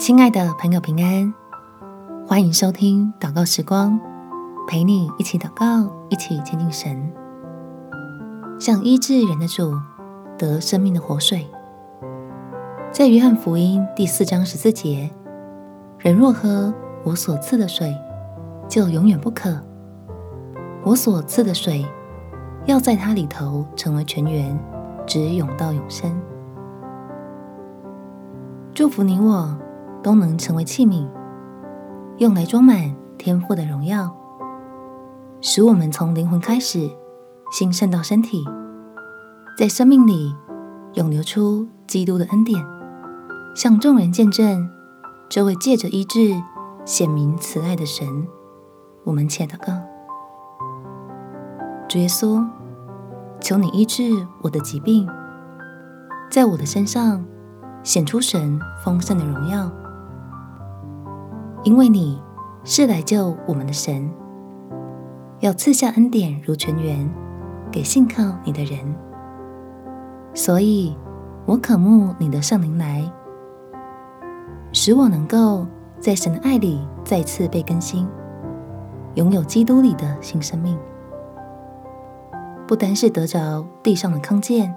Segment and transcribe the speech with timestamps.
[0.00, 1.34] 亲爱的朋友，平安！
[2.26, 4.00] 欢迎收听祷告时光，
[4.66, 7.12] 陪你一起祷告，一起亲近神，
[8.58, 9.74] 想医治人的主
[10.38, 11.46] 得生命的活水。
[12.90, 15.10] 在约翰福音第四章十四节，
[15.98, 16.72] 人若喝
[17.04, 17.94] 我所赐的水，
[18.66, 19.54] 就永远不渴。
[20.82, 21.84] 我所赐的水，
[22.64, 24.58] 要在他里头成为泉源，
[25.06, 26.10] 直涌到永生。
[28.72, 29.54] 祝福你我。
[30.02, 31.06] 都能成为器皿，
[32.18, 34.14] 用来装满天父的荣耀，
[35.40, 36.90] 使我们从灵魂开始，
[37.52, 38.44] 兴盛到身体，
[39.58, 40.34] 在生命里
[40.94, 42.64] 涌流出基督的恩典，
[43.54, 44.70] 向众人见证
[45.28, 46.42] 这位借着医治
[46.84, 48.26] 显明慈爱的神。
[49.04, 49.72] 我们且祷告：
[51.88, 52.46] 主耶稣，
[53.40, 55.08] 求你医治我的疾病，
[56.30, 57.24] 在我的身上
[57.82, 59.70] 显出神丰盛的荣耀。
[61.62, 62.20] 因为你
[62.64, 64.10] 是来救我们的神，
[65.40, 67.08] 要赐下恩典如泉源
[67.70, 68.78] 给信靠你的人，
[70.32, 70.96] 所以
[71.44, 73.02] 我渴慕你的圣灵来，
[74.72, 75.66] 使我能够
[75.98, 78.08] 在神的爱里再次被更新，
[79.16, 80.78] 拥有基督里的新生命，
[82.66, 84.74] 不单是得着地上的康健，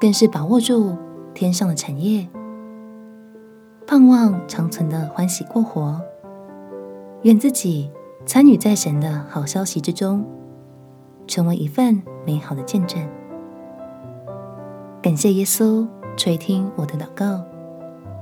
[0.00, 0.96] 更是把握住
[1.34, 2.28] 天上的产业。
[3.86, 6.00] 盼望长存的欢喜过活，
[7.22, 7.88] 愿自己
[8.26, 10.24] 参与在神的好消息之中，
[11.28, 13.00] 成为一份美好的见证。
[15.00, 17.40] 感谢耶稣垂听我的祷告，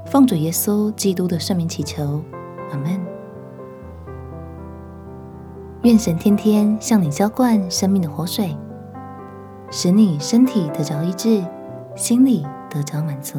[0.04, 2.20] 奉主耶稣基督的圣名祈求，
[2.70, 3.00] 阿门。
[5.84, 8.54] 愿神天天向你浇灌生命的活水，
[9.70, 11.42] 使你身体得着医治，
[11.96, 13.38] 心里得着满足。